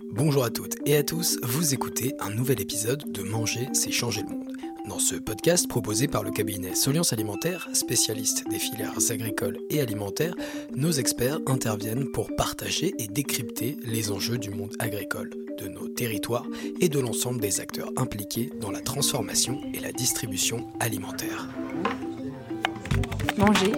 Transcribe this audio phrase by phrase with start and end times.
[0.00, 4.22] Bonjour à toutes et à tous, vous écoutez un nouvel épisode de Manger, c'est changer
[4.22, 4.52] le monde.
[4.88, 10.34] Dans ce podcast proposé par le cabinet Soliance Alimentaire, spécialiste des filières agricoles et alimentaires,
[10.74, 16.46] nos experts interviennent pour partager et décrypter les enjeux du monde agricole, de nos territoires
[16.80, 21.48] et de l'ensemble des acteurs impliqués dans la transformation et la distribution alimentaire.
[23.38, 23.72] Manger,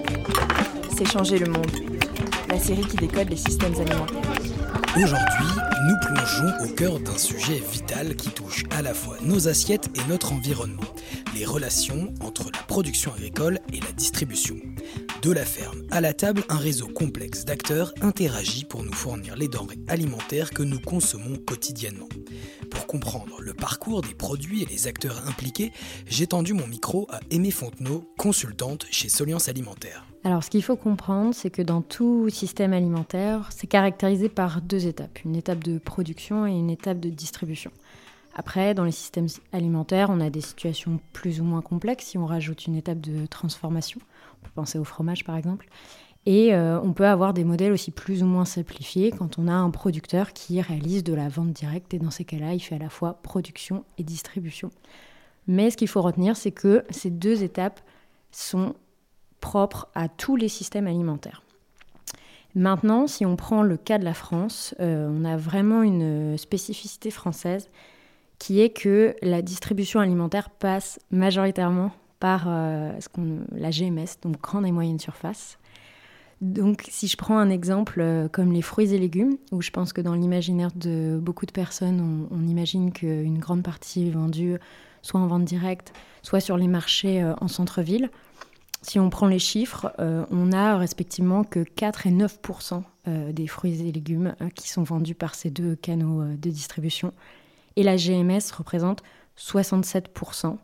[0.96, 1.70] c'est changer le monde.
[2.48, 4.53] La série qui décode les systèmes alimentaires.
[4.96, 5.46] Aujourd'hui,
[5.88, 10.08] nous plongeons au cœur d'un sujet vital qui touche à la fois nos assiettes et
[10.08, 10.84] notre environnement,
[11.34, 14.54] les relations entre la production agricole et la distribution.
[15.20, 19.48] De la ferme à la table, un réseau complexe d'acteurs interagit pour nous fournir les
[19.48, 22.08] denrées alimentaires que nous consommons quotidiennement.
[22.70, 25.72] Pour comprendre le parcours des produits et les acteurs impliqués,
[26.06, 30.06] j'ai tendu mon micro à Aimée Fontenot, consultante chez Soliance Alimentaire.
[30.26, 34.86] Alors, ce qu'il faut comprendre, c'est que dans tout système alimentaire, c'est caractérisé par deux
[34.86, 37.70] étapes, une étape de production et une étape de distribution.
[38.34, 42.24] Après, dans les systèmes alimentaires, on a des situations plus ou moins complexes si on
[42.24, 44.00] rajoute une étape de transformation.
[44.40, 45.68] On peut penser au fromage, par exemple.
[46.24, 49.52] Et euh, on peut avoir des modèles aussi plus ou moins simplifiés quand on a
[49.52, 51.92] un producteur qui réalise de la vente directe.
[51.92, 54.70] Et dans ces cas-là, il fait à la fois production et distribution.
[55.46, 57.82] Mais ce qu'il faut retenir, c'est que ces deux étapes
[58.32, 58.74] sont
[59.44, 61.42] propre à tous les systèmes alimentaires.
[62.54, 67.10] Maintenant, si on prend le cas de la France, euh, on a vraiment une spécificité
[67.10, 67.68] française
[68.38, 71.90] qui est que la distribution alimentaire passe majoritairement
[72.20, 72.92] par euh,
[73.52, 75.58] la GMS, donc grande et moyenne surface.
[76.40, 79.92] Donc si je prends un exemple euh, comme les fruits et légumes, où je pense
[79.92, 84.56] que dans l'imaginaire de beaucoup de personnes, on, on imagine qu'une grande partie est vendue
[85.02, 88.08] soit en vente directe, soit sur les marchés en centre-ville.
[88.86, 93.46] Si on prend les chiffres, euh, on a respectivement que 4 et 9% euh, des
[93.46, 97.14] fruits et légumes euh, qui sont vendus par ces deux canaux de distribution.
[97.76, 99.02] Et la GMS représente
[99.38, 100.56] 67%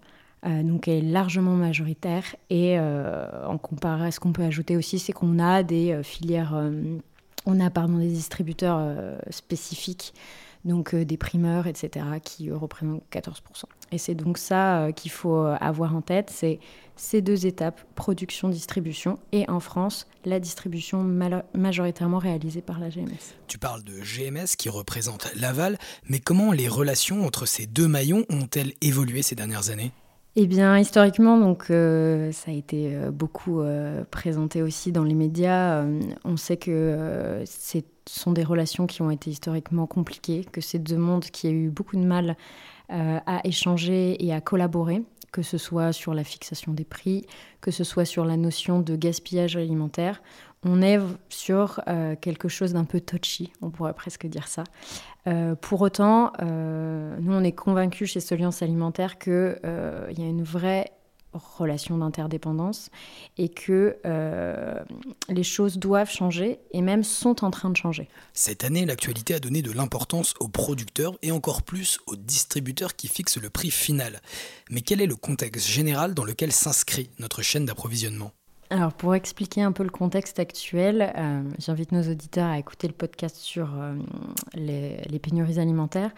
[0.63, 2.25] donc elle est largement majoritaire.
[2.48, 6.59] Et en comparaison, ce qu'on peut ajouter aussi, c'est qu'on a des filières,
[7.45, 8.80] on a pardon, des distributeurs
[9.29, 10.14] spécifiques
[10.65, 13.33] donc des primeurs, etc., qui représentent 14%.
[13.93, 16.61] Et c'est donc ça qu'il faut avoir en tête, c'est
[17.01, 21.03] ces deux étapes, production-distribution, et en France, la distribution
[21.55, 23.35] majoritairement réalisée par la GMS.
[23.47, 25.79] Tu parles de GMS qui représente l'aval,
[26.09, 29.92] mais comment les relations entre ces deux maillons ont-elles évolué ces dernières années?
[30.37, 35.15] Eh bien, historiquement, donc, euh, ça a été euh, beaucoup euh, présenté aussi dans les
[35.15, 35.85] médias.
[36.25, 37.42] on sait que
[38.19, 41.71] sont des relations qui ont été historiquement compliquées, que c'est deux mondes qui ont eu
[41.71, 42.37] beaucoup de mal
[42.89, 47.25] à échanger et à collaborer que ce soit sur la fixation des prix,
[47.61, 50.23] que ce soit sur la notion de gaspillage alimentaire.
[50.65, 50.98] On est
[51.29, 54.65] sur euh, quelque chose d'un peu touchy, on pourrait presque dire ça.
[55.27, 60.42] Euh, pour autant, euh, nous, on est convaincus chez Soliance Alimentaire qu'il y a une
[60.42, 60.91] vraie
[61.33, 62.91] relation d'interdépendance
[63.39, 64.80] et que euh,
[65.29, 68.08] les choses doivent changer et même sont en train de changer.
[68.33, 73.08] Cette année, l'actualité a donné de l'importance aux producteurs et encore plus aux distributeurs qui
[73.08, 74.20] fixent le prix final.
[74.70, 78.33] Mais quel est le contexte général dans lequel s'inscrit notre chaîne d'approvisionnement?
[78.70, 82.92] Alors pour expliquer un peu le contexte actuel, euh, j'invite nos auditeurs à écouter le
[82.92, 83.95] podcast sur euh,
[84.55, 86.12] les pénuries alimentaires.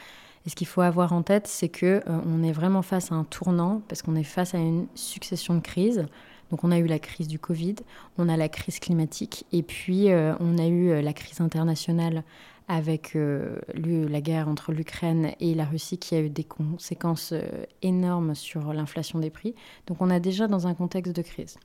[0.45, 3.15] Et ce qu'il faut avoir en tête, c'est que euh, on est vraiment face à
[3.15, 6.07] un tournant parce qu'on est face à une succession de crises.
[6.51, 7.77] Donc on a eu la crise du Covid,
[8.19, 12.25] on a la crise climatique et puis euh, on a eu euh, la crise internationale
[12.69, 17.35] avec la guerre entre l'Ukraine et la Russie qui a eu des conséquences
[17.83, 19.55] énormes sur l'inflation des prix.
[19.89, 21.59] Donc on est déjà dans un contexte de crise.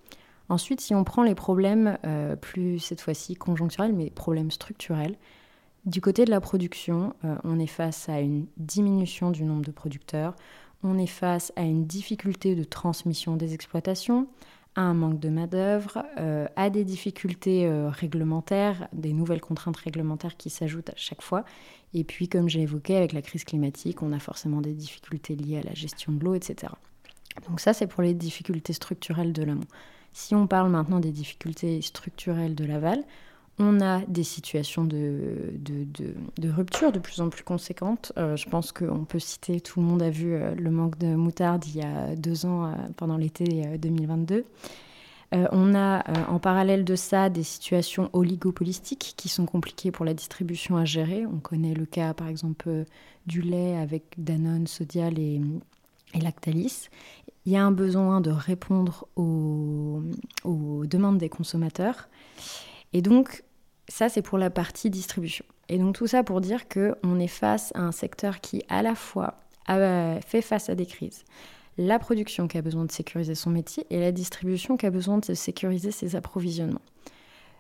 [0.50, 1.98] Ensuite, si on prend les problèmes
[2.42, 5.16] plus cette fois-ci conjoncturels, mais problèmes structurels,
[5.88, 9.72] du côté de la production, euh, on est face à une diminution du nombre de
[9.72, 10.36] producteurs,
[10.84, 14.28] on est face à une difficulté de transmission des exploitations,
[14.76, 20.36] à un manque de main-d'œuvre, euh, à des difficultés euh, réglementaires, des nouvelles contraintes réglementaires
[20.36, 21.46] qui s'ajoutent à chaque fois.
[21.94, 25.60] Et puis, comme j'ai évoqué, avec la crise climatique, on a forcément des difficultés liées
[25.60, 26.74] à la gestion de l'eau, etc.
[27.48, 29.68] Donc ça, c'est pour les difficultés structurelles de l'amont.
[30.12, 33.06] Si on parle maintenant des difficultés structurelles de l'aval,
[33.60, 38.12] on a des situations de, de, rupture de plus en plus conséquentes.
[38.18, 41.16] Euh, je pense qu'on peut citer, tout le monde a vu euh, le manque de
[41.16, 44.46] moutarde il y a deux ans, euh, pendant l'été 2022.
[45.32, 50.78] on a en parallèle de ça des situations oligopolistiques qui sont compliquées pour la distribution
[50.78, 51.26] à gérer.
[51.26, 52.86] On connaît le cas par exemple
[53.26, 55.42] du lait avec Danone, Sodial et,
[56.14, 56.90] et Lactalis.
[57.46, 60.02] Il y a un besoin de répondre aux,
[60.44, 62.08] aux demandes des consommateurs.
[62.94, 63.44] Et donc,
[63.88, 65.46] ça, c'est pour la partie distribution.
[65.70, 68.96] Et donc tout ça pour dire qu'on est face à un secteur qui à la
[68.96, 69.36] fois
[69.68, 71.26] a fait face à des crises,
[71.78, 75.18] la production qui a besoin de sécuriser son métier et la distribution qui a besoin
[75.18, 76.82] de sécuriser ses approvisionnements.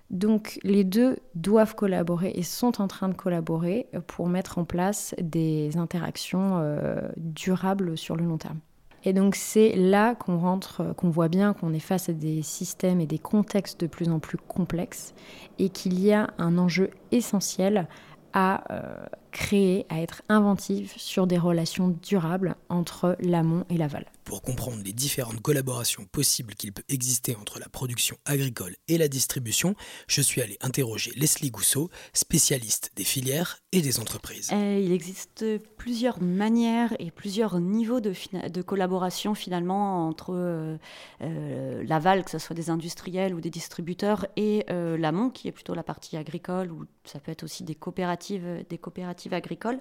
[0.09, 5.13] Donc les deux doivent collaborer et sont en train de collaborer pour mettre en place
[5.19, 8.59] des interactions euh, durables sur le long terme.
[9.04, 13.00] Et donc c'est là qu'on rentre, qu'on voit bien qu'on est face à des systèmes
[13.00, 15.14] et des contextes de plus en plus complexes
[15.60, 17.88] et qu'il y a un enjeu essentiel
[18.34, 24.06] à euh, créer, à être inventive sur des relations durables entre l'amont et l'aval.
[24.27, 29.07] Pour comprendre les différentes collaborations possibles qu'il peut exister entre la production agricole et la
[29.07, 29.74] distribution,
[30.07, 34.50] je suis allé interroger Leslie Gousseau, spécialiste des filières et des entreprises.
[34.51, 35.45] Euh, il existe
[35.77, 38.12] plusieurs manières et plusieurs niveaux de,
[38.50, 40.77] de collaboration finalement entre euh,
[41.21, 45.74] euh, l'aval, que ce soit des industriels ou des distributeurs, et l'amont, qui est plutôt
[45.74, 49.80] la partie agricole, ou ça peut être aussi des coopératives, des coopératives agricole.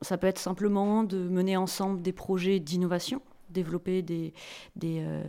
[0.00, 4.32] Ça peut être simplement de mener ensemble des projets d'innovation développer des,
[4.76, 5.22] des, euh,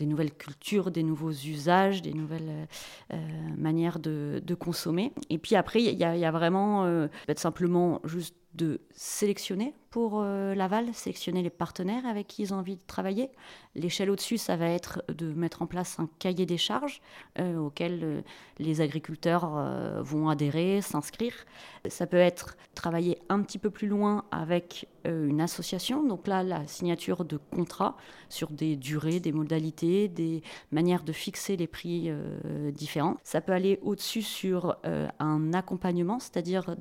[0.00, 2.68] nouvelles cultures, des nouveaux usages, des nouvelles
[3.12, 3.16] euh,
[3.56, 5.12] manières de, consommer.
[5.30, 10.54] Et puis après, il y, a vraiment euh, peut-être simplement juste de sélectionner pour euh,
[10.54, 13.28] l'aval, sélectionner les partenaires avec qui ils ont envie de travailler.
[13.74, 17.02] L'échelle au-dessus, ça va être de mettre en place un cahier des charges
[17.38, 18.20] euh, auquel euh,
[18.58, 19.50] les agriculteurs
[20.02, 21.34] vont adhérer, s'inscrire.
[21.88, 26.06] Ça peut être travailler un petit peu plus loin avec une association.
[26.06, 27.96] Donc là, la signature de contrats
[28.28, 30.42] sur des durées, des modalités, des
[30.72, 32.10] manières de fixer les prix
[32.74, 33.16] différents.
[33.24, 36.76] Ça peut aller au-dessus sur un accompagnement, c'est-à-dire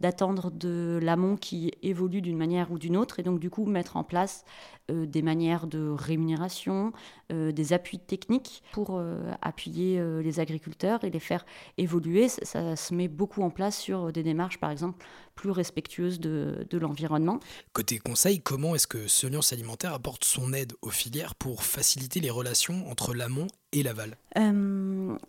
[0.00, 3.96] d'attendre de l'amont qui évolue d'une manière ou d'une autre, et donc du coup mettre
[3.96, 4.44] en place
[4.90, 6.92] euh, des manières de rémunération,
[7.32, 11.46] euh, des appuis techniques pour euh, appuyer les agriculteurs et les faire
[11.78, 12.28] évoluer.
[12.28, 15.04] Ça, se met beaucoup en place sur des démarches, par exemple,
[15.34, 17.40] plus respectueuses de, l'environnement.
[17.72, 22.30] Côté conseil, comment est-ce que Science Alimentaire apporte son aide aux filières pour faciliter les
[22.30, 24.16] relations entre l'amont et l'aval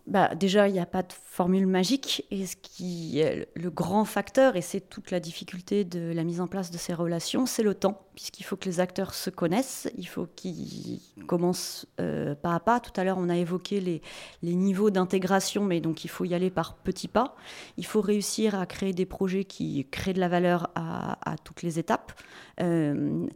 [0.06, 2.24] bah, Déjà, il n'y a pas de formule magique.
[2.30, 3.22] Et ce qui
[3.54, 6.94] le grand facteur, et c'est toute la difficulté de la mise en place de ces
[6.94, 9.66] relations, c'est le temps, puisqu'il faut que les acteurs se connaissent
[9.96, 12.80] il faut qu'ils commencent euh, pas à pas.
[12.80, 14.00] Tout à l'heure, on a évoqué les,
[14.42, 17.36] niveaux d'intégration, mais donc il faut y aller par petits pas.
[17.76, 21.78] Il faut réussir à créer des projets qui créent de la valeur à, toutes les
[21.78, 22.12] étapes.
[22.60, 23.26] Euh,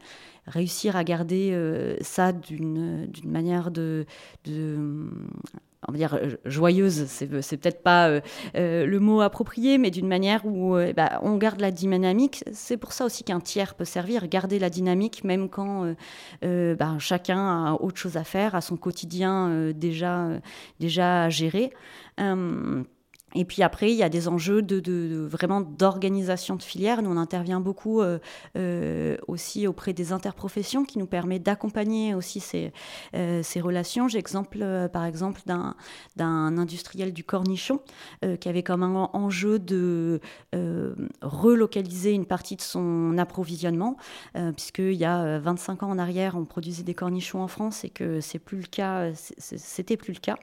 [0.46, 4.06] réussir à garder euh, ça d'une manière de,
[4.46, 8.20] on va dire joyeuse, c'est, peut-être pas euh,
[8.56, 12.44] euh, le mot approprié, mais d'une manière où bah, on garde la dynamique.
[12.52, 15.94] C'est pour ça aussi qu'un tiers peut servir, garder la dynamique, même quand
[16.42, 20.28] bah, chacun a autre chose à faire, a son quotidien déjà,
[20.78, 21.72] déjà à gérer.
[23.34, 27.02] Et puis après, il y a des enjeux de, vraiment d'organisation de filière.
[27.02, 28.18] Nous, on intervient beaucoup euh,
[28.56, 32.72] euh, aussi auprès des interprofessions qui nous permet d'accompagner aussi ces,
[33.14, 34.08] euh, ces relations.
[34.08, 35.76] J'ai exemple, par exemple, d'un,
[36.16, 37.80] d'un industriel du cornichon
[38.40, 40.20] qui avait comme un enjeu de
[41.22, 43.96] relocaliser une partie de son approvisionnement,
[44.56, 48.20] puisqu'il y a 25 ans en arrière, on produisait des cornichons en France et que
[48.20, 50.36] c'est plus le cas, c'était plus le cas.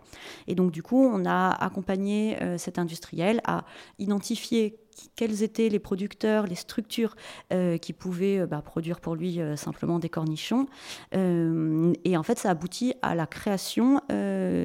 [0.47, 3.65] Et donc, du coup, on a accompagné cette industriel à
[3.99, 4.79] identifier
[5.15, 7.15] quels étaient les producteurs, les structures
[7.53, 10.67] euh, qui pouvaient euh, bah, produire pour lui euh, simplement des cornichons.
[11.13, 14.01] et en fait, ça aboutit à la création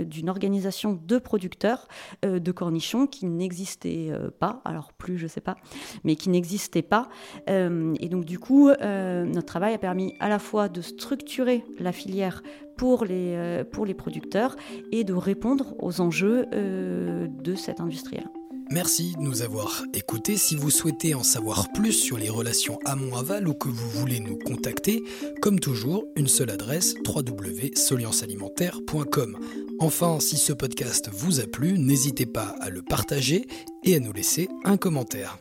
[0.06, 1.88] d'une organisation de producteurs
[2.22, 5.56] de cornichons qui n'existait pas, alors plus je sais pas,
[6.04, 7.08] mais qui n'existait pas.
[7.48, 12.42] et donc du coup, notre travail a permis à la fois de structurer la filière
[12.76, 14.56] pour les, pour les producteurs
[14.90, 18.24] et de répondre aux enjeux de cet industriel.
[18.72, 20.38] Merci de nous avoir écoutés.
[20.38, 24.38] Si vous souhaitez en savoir plus sur les relations amont-aval ou que vous voulez nous
[24.38, 25.02] contacter,
[25.42, 29.38] comme toujours, une seule adresse www.soliancealimentaire.com.
[29.84, 33.48] Enfin, si ce podcast vous a plu, n'hésitez pas à le partager
[33.82, 35.40] et à nous laisser un commentaire.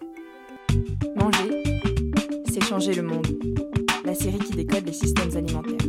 [1.15, 1.63] Manger,
[2.51, 3.27] c'est changer le monde.
[4.03, 5.85] La série qui décode les systèmes alimentaires.